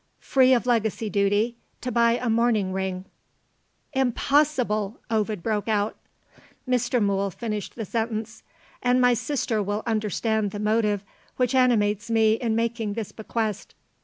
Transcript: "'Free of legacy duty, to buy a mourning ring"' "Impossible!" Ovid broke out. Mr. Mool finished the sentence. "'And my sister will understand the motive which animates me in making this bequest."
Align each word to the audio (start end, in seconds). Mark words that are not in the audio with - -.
"'Free 0.19 0.51
of 0.51 0.65
legacy 0.65 1.11
duty, 1.11 1.57
to 1.81 1.91
buy 1.91 2.13
a 2.13 2.27
mourning 2.27 2.73
ring"' 2.73 3.05
"Impossible!" 4.05 4.99
Ovid 5.11 5.43
broke 5.43 5.67
out. 5.67 5.95
Mr. 6.67 6.99
Mool 6.99 7.29
finished 7.29 7.75
the 7.75 7.85
sentence. 7.85 8.41
"'And 8.81 8.99
my 8.99 9.13
sister 9.13 9.61
will 9.61 9.83
understand 9.85 10.49
the 10.49 10.59
motive 10.59 11.03
which 11.37 11.53
animates 11.53 12.09
me 12.09 12.33
in 12.33 12.55
making 12.55 12.93
this 12.93 13.11
bequest." 13.11 13.75